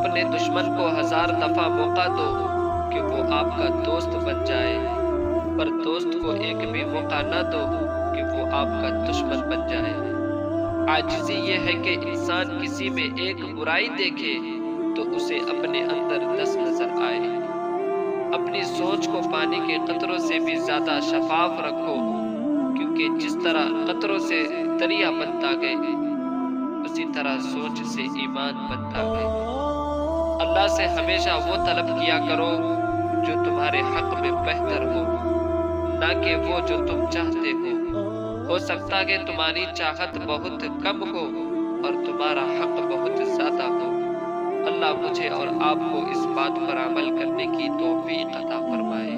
[0.00, 2.28] अपने दुश्मन को हज़ार दफ़ा मौका दो
[2.92, 4.76] कि वो आपका दोस्त बन जाए।
[5.58, 7.60] पर दोस्त को एक भी मौका ना दो
[8.14, 9.92] कि वो आपका दुश्मन बन जाए।
[10.90, 14.34] आजिजी ये है कि इंसान किसी में एक बुराई देखे
[14.94, 17.18] तो उसे अपने अंदर दस नज़र आए।
[18.34, 21.96] अपनी सोच को पानी के कतरों से भी ज़्यादा शफाफ रखो,
[22.74, 24.42] क्योंकि जिस तरह कतरों से
[24.78, 25.74] दरिया बनता गए,
[26.84, 29.59] उसी तरह सोच से ईमान बनता गए।
[30.40, 32.50] अल्लाह से हमेशा वो तलब किया करो
[33.24, 35.02] जो तुम्हारे हक में बेहतर हो,
[36.00, 38.04] ना कि वो जो तुम चाहते हो।
[38.48, 41.24] हो सकता कि तुम्हारी चाहत बहुत कम हो
[41.86, 43.90] और तुम्हारा हक बहुत ज़्यादा हो।
[44.66, 49.16] अल्लाह मुझे और आपको इस बात पर अमल करने की तोफीक अदा फरमाए।